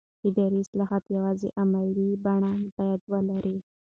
[0.27, 3.57] اداري اصلاحات یوازې عملي بڼه باید ولري